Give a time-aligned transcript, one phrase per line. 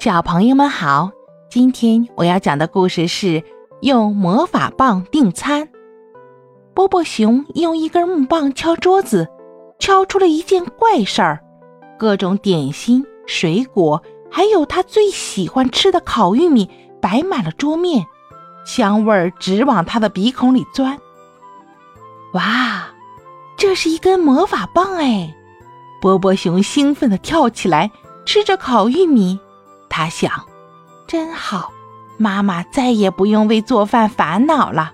[0.00, 1.10] 小朋友们好，
[1.50, 3.42] 今天我要讲的故事是
[3.80, 5.68] 用魔法棒订餐。
[6.72, 9.26] 波波熊用一根木棒敲桌子，
[9.80, 11.40] 敲出了一件怪事儿：
[11.98, 16.70] 各种点心、水果，还有他最喜欢吃的烤玉米，
[17.02, 18.06] 摆满了桌面，
[18.64, 20.96] 香味儿直往他的鼻孔里钻。
[22.34, 22.86] 哇，
[23.56, 25.34] 这是一根魔法棒哎！
[26.00, 27.90] 波波熊兴奋地跳起来，
[28.24, 29.40] 吃着烤玉米。
[29.98, 30.44] 他想，
[31.08, 31.72] 真好，
[32.18, 34.92] 妈妈再也不用为做饭烦恼了。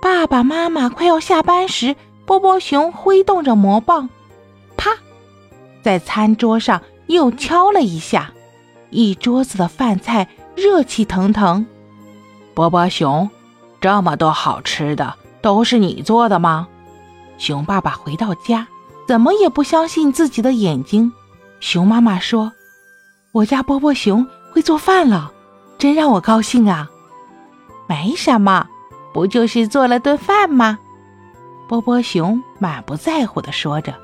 [0.00, 1.94] 爸爸妈妈快要下班时，
[2.24, 4.08] 波波熊挥动着魔棒，
[4.78, 4.92] 啪，
[5.82, 8.32] 在餐桌上又敲了一下，
[8.88, 11.66] 一桌子的饭菜热气腾腾。
[12.54, 13.28] 波波熊，
[13.78, 16.66] 这么多好吃的，都是你做的吗？
[17.36, 18.66] 熊爸爸回到家，
[19.06, 21.12] 怎么也不相信自己的眼睛。
[21.60, 22.54] 熊妈妈说。
[23.32, 25.30] 我家波波熊会做饭了，
[25.76, 26.88] 真让我高兴啊！
[27.86, 28.66] 没什么，
[29.12, 30.78] 不就是做了顿饭吗？
[31.68, 33.94] 波波熊满不在乎地说着。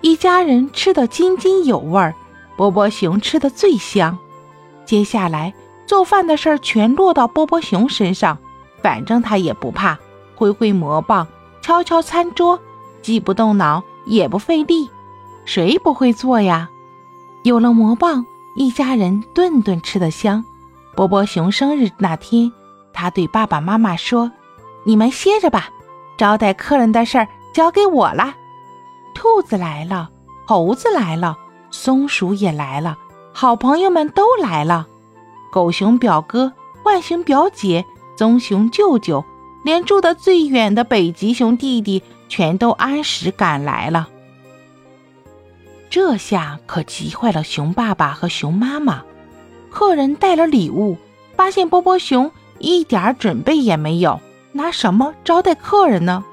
[0.00, 2.14] 一家人吃得津津有味儿，
[2.56, 4.16] 波波熊吃得最香。
[4.86, 5.52] 接下来
[5.84, 8.38] 做饭的事儿全落到波波熊身上，
[8.80, 9.98] 反正他也不怕，
[10.34, 11.26] 挥挥魔棒，
[11.60, 12.58] 敲敲餐桌，
[13.02, 14.88] 既不动脑也不费力。
[15.44, 16.70] 谁不会做呀？
[17.42, 18.24] 有了魔棒。
[18.56, 20.44] 一家人顿顿吃得香。
[20.94, 22.50] 波波熊生日那天，
[22.92, 24.32] 他对爸爸妈妈说
[24.84, 25.68] ：“你们歇着吧，
[26.16, 28.34] 招待客人的事儿交给我了。”
[29.14, 30.10] 兔子来了，
[30.46, 31.36] 猴子来了，
[31.70, 32.96] 松鼠也来了，
[33.32, 34.86] 好朋友们都来了。
[35.52, 37.84] 狗熊表哥、浣熊表姐、
[38.16, 39.22] 棕熊舅舅，
[39.62, 44.08] 连住得最远的北极熊弟弟，全都按时赶来了。
[45.88, 49.02] 这下可急坏了熊爸爸和熊妈妈。
[49.70, 50.96] 客人带了礼物，
[51.36, 54.20] 发现波波熊一点准备也没有，
[54.52, 56.24] 拿什么招待客人呢？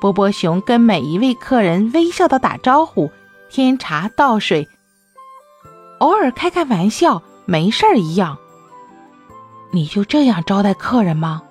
[0.00, 3.10] 波波熊跟每一位客人微笑的打招呼，
[3.48, 4.68] 添茶倒水，
[6.00, 8.36] 偶尔开开玩笑，没事儿一样。
[9.70, 11.42] 你就这样招待客人吗？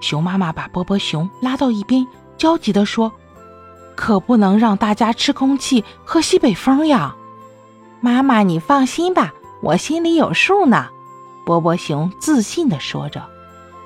[0.00, 2.04] 熊妈妈把波波熊拉到一边，
[2.36, 3.12] 焦急地说。
[3.96, 7.14] 可不能让大家吃空气、喝西北风呀！
[8.00, 10.88] 妈妈，你放心吧，我心里有数呢。
[11.44, 13.24] 波波熊自信地说着。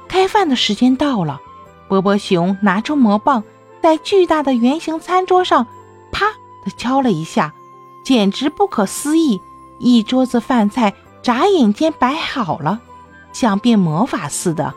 [0.09, 1.41] 开饭的时间到了，
[1.89, 3.43] 波波熊拿出魔棒，
[3.83, 5.67] 在巨大的圆形餐桌上
[6.13, 6.27] 啪
[6.65, 7.53] 的敲了一下，
[8.05, 9.41] 简直不可思议！
[9.79, 12.81] 一桌子饭菜眨眼间摆好了，
[13.33, 14.73] 像变魔法似的。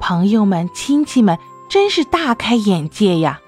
[0.00, 1.38] 朋友们、亲戚们
[1.68, 3.40] 真是大开眼界呀！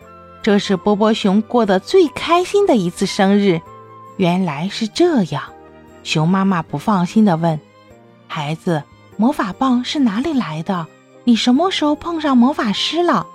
[0.42, 3.60] 这是波波熊过得最开心的一次生日，
[4.16, 5.42] 原来是这样。
[6.02, 7.60] 熊妈妈不放心地问
[8.26, 8.82] ：“孩子，
[9.16, 10.86] 魔法棒是哪里来的？
[11.24, 13.26] 你什么时候碰上魔法师了？”“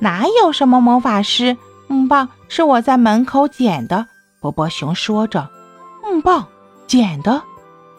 [0.00, 1.58] 哪有什么魔法师？
[1.88, 4.06] 木棒是我在门口捡的。”
[4.40, 5.50] 波波熊说着。
[6.02, 6.46] “木棒
[6.86, 7.42] 捡的？”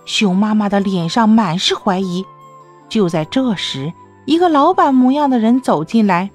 [0.06, 2.26] 熊妈妈的脸上满是怀疑。
[2.90, 3.94] 就在这时，
[4.26, 6.32] 一个老板模样的人走进来。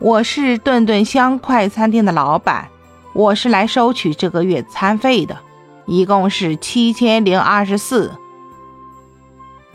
[0.00, 2.68] 我是顿顿香快餐店的老板，
[3.12, 5.38] 我是来收取这个月餐费的，
[5.86, 8.12] 一共是七千零二十四。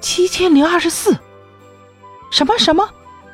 [0.01, 1.17] 七千零二十四？
[2.29, 2.89] 什么什么？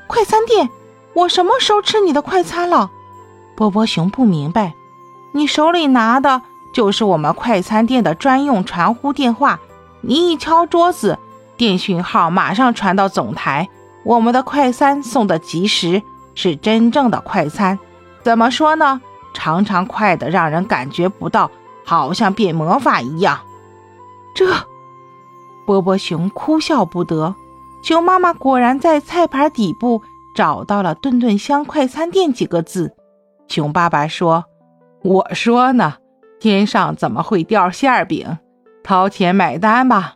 [0.07, 0.69] 快餐店？
[1.13, 2.91] 我什么时候吃你的快餐了？
[3.55, 4.73] 波波熊不明白。
[5.33, 9.59] 你手里拿的就是我们快餐店的专用传呼电话，
[10.01, 11.17] 你一敲桌子，
[11.57, 13.67] 电讯号马上传到总台，
[14.03, 16.03] 我们的快餐送的及时。
[16.35, 17.79] 是真正的快餐，
[18.21, 19.01] 怎么说呢？
[19.33, 21.49] 常常快的让人感觉不到，
[21.83, 23.39] 好像变魔法一样。
[24.33, 24.45] 这，
[25.65, 27.33] 波波熊哭笑不得。
[27.81, 30.01] 熊妈妈果然在菜盘底部
[30.35, 32.95] 找到了“顿顿香快餐店”几个字。
[33.47, 34.45] 熊爸爸说
[35.03, 35.95] ：“我说呢，
[36.39, 38.37] 天上怎么会掉馅饼？
[38.83, 40.14] 掏钱买单吧。”